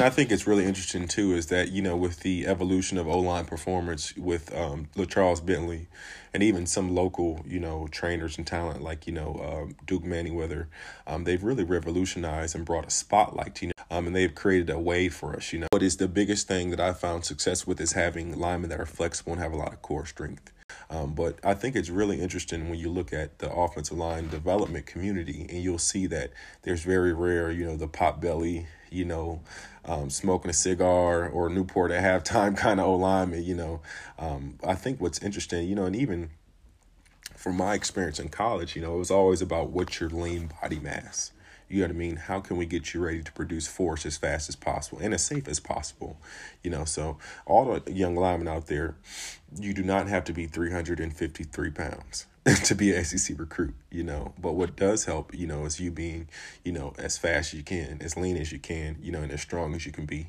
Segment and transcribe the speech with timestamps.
[0.00, 3.06] And I think it's really interesting too is that you know with the evolution of
[3.06, 5.88] O line performance with um, LaCharles Bentley,
[6.32, 10.68] and even some local you know trainers and talent like you know um, Duke Manyweather,
[11.06, 14.70] um, they've really revolutionized and brought a spotlight to you know, um, and they've created
[14.70, 15.52] a way for us.
[15.52, 18.70] You know, what is the biggest thing that I found success with is having linemen
[18.70, 20.50] that are flexible and have a lot of core strength.
[20.90, 24.86] Um, but I think it's really interesting when you look at the offensive line development
[24.86, 26.32] community, and you'll see that
[26.62, 29.40] there's very rare, you know, the pot belly, you know,
[29.84, 33.80] um, smoking a cigar or Newport at halftime kind of O lineman, you know.
[34.18, 36.30] Um, I think what's interesting, you know, and even
[37.36, 40.80] from my experience in college, you know, it was always about what's your lean body
[40.80, 41.32] mass.
[41.70, 42.16] You know what I mean?
[42.16, 45.24] How can we get you ready to produce force as fast as possible and as
[45.24, 46.18] safe as possible?
[46.64, 47.16] You know, so
[47.46, 48.96] all the young linemen out there,
[49.58, 52.26] you do not have to be 353 pounds
[52.64, 54.32] to be an SEC recruit, you know.
[54.38, 56.28] But what does help, you know, is you being,
[56.64, 59.32] you know, as fast as you can, as lean as you can, you know, and
[59.32, 60.28] as strong as you can be.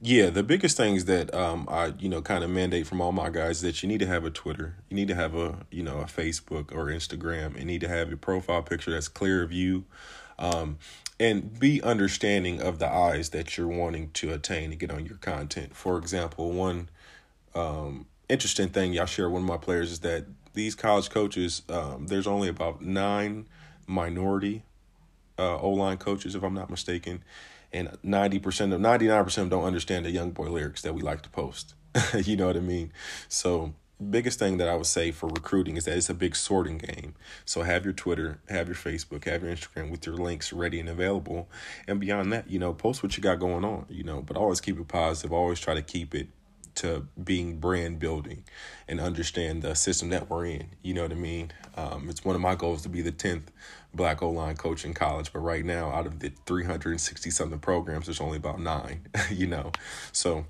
[0.00, 3.30] Yeah, the biggest things that um I you know kind of mandate from all my
[3.30, 6.00] guys that you need to have a Twitter, you need to have a you know
[6.00, 9.84] a Facebook or Instagram, and need to have your profile picture that's clear of you,
[10.38, 10.78] um,
[11.18, 15.16] and be understanding of the eyes that you're wanting to attain to get on your
[15.16, 15.74] content.
[15.74, 16.88] For example, one
[17.54, 22.06] um, interesting thing y'all share one of my players is that these college coaches, um,
[22.06, 23.46] there's only about nine
[23.86, 24.62] minority
[25.38, 27.22] uh, O line coaches, if I'm not mistaken,
[27.72, 31.22] and 90% of 99% of them don't understand the young boy lyrics that we like
[31.22, 31.74] to post.
[32.24, 32.92] you know what I mean?
[33.28, 33.74] So
[34.10, 37.14] biggest thing that I would say for recruiting is that it's a big sorting game.
[37.44, 40.88] So have your Twitter, have your Facebook, have your Instagram with your links ready and
[40.88, 41.48] available.
[41.86, 44.60] And beyond that, you know, post what you got going on, you know, but always
[44.60, 45.32] keep it positive.
[45.32, 46.28] Always try to keep it
[46.82, 48.44] to being brand building
[48.86, 50.66] and understand the system that we're in.
[50.82, 51.52] You know what I mean?
[51.76, 53.44] Um, it's one of my goals to be the 10th
[53.94, 58.06] black O line coach in college, but right now, out of the 360 something programs,
[58.06, 59.72] there's only about nine, you know?
[60.12, 60.46] So,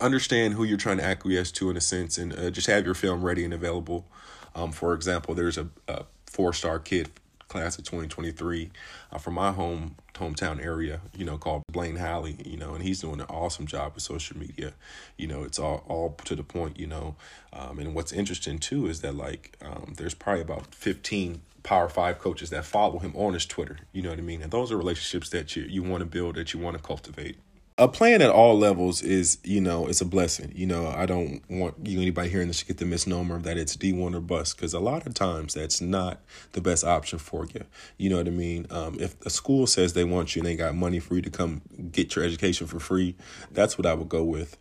[0.00, 2.94] understand who you're trying to acquiesce to in a sense and uh, just have your
[2.94, 4.06] film ready and available.
[4.54, 7.10] Um, for example, there's a, a four star kid
[7.48, 8.70] class of 2023
[9.10, 13.00] uh, from my home hometown area, you know, called Blaine Halley, you know, and he's
[13.00, 14.74] doing an awesome job with social media.
[15.16, 17.16] You know, it's all, all to the point, you know.
[17.52, 22.18] Um, and what's interesting too is that like um, there's probably about 15 Power Five
[22.18, 23.78] coaches that follow him on his Twitter.
[23.92, 24.42] You know what I mean?
[24.42, 27.36] And those are relationships that you you want to build, that you want to cultivate
[27.78, 30.52] a plan at all levels is you know it's a blessing.
[30.54, 33.76] You know i don't want you anybody hearing this to get the misnomer that it's
[33.76, 36.20] d1 or bust because a lot of times that's not
[36.52, 37.64] the best option for you.
[37.96, 38.66] You know what i mean?
[38.70, 41.30] Um, if a school says they want you and they got money for you to
[41.30, 41.62] come
[41.92, 43.14] get your education for free
[43.52, 44.56] that's what i would go with.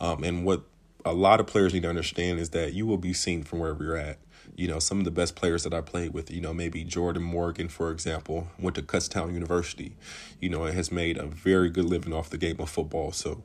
[0.00, 0.62] Um, and what
[1.04, 3.82] a lot of players need to understand is that you will be seen from wherever
[3.82, 4.18] you're at
[4.56, 7.22] you know, some of the best players that I played with, you know, maybe Jordan
[7.22, 9.96] Morgan, for example, went to Kutztown University,
[10.40, 13.12] you know, and has made a very good living off the game of football.
[13.12, 13.42] So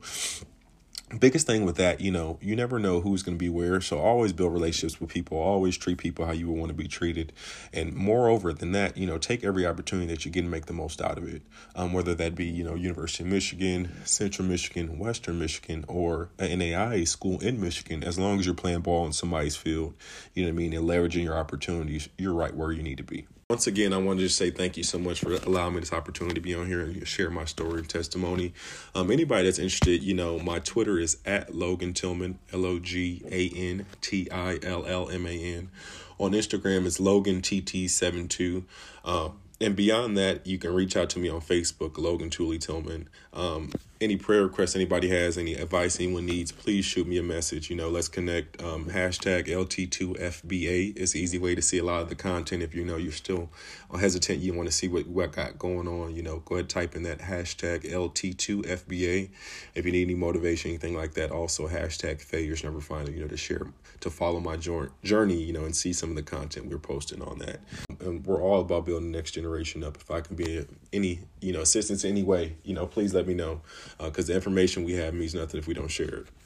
[1.16, 3.80] biggest thing with that, you know, you never know who's going to be where.
[3.80, 5.38] So always build relationships with people.
[5.38, 7.32] Always treat people how you would want to be treated.
[7.72, 10.72] And moreover than that, you know, take every opportunity that you get and make the
[10.72, 11.42] most out of it.
[11.74, 16.60] Um, whether that be, you know, University of Michigan, Central Michigan, Western Michigan, or an
[16.60, 19.94] NAIA school in Michigan, as long as you're playing ball in somebody's field,
[20.34, 23.04] you know what I mean, and leveraging your opportunities, you're right where you need to
[23.04, 23.26] be.
[23.50, 25.94] Once again, I wanted to just say thank you so much for allowing me this
[25.94, 28.52] opportunity to be on here and share my story and testimony.
[28.94, 33.22] Um, anybody that's interested, you know, my Twitter is at Logan Tillman, L O G
[33.30, 35.70] A N T I L L M A N.
[36.18, 38.64] On Instagram, it's Logan TT72.
[39.06, 43.08] Um, and beyond that, you can reach out to me on Facebook, Logan Tooley Tillman.
[43.32, 47.68] Um, any prayer requests anybody has, any advice anyone needs, please shoot me a message.
[47.68, 48.62] You know, let's connect.
[48.62, 52.62] Um, hashtag LT2FBA is the easy way to see a lot of the content.
[52.62, 53.50] If you know you're still
[53.98, 56.94] hesitant, you want to see what, what got going on, you know, go ahead type
[56.94, 59.30] in that hashtag LT2FBA.
[59.74, 63.28] If you need any motivation, anything like that, also hashtag failures never final, you know,
[63.28, 63.66] to share,
[64.00, 67.38] to follow my journey, you know, and see some of the content we're posting on
[67.38, 67.60] that.
[68.00, 69.96] And we're all about building the next generation up.
[69.96, 73.26] If I can be any, you know, assistance in any way, you know, please let
[73.26, 73.60] me know
[73.98, 76.28] because uh, the information we have means nothing if we don't share it.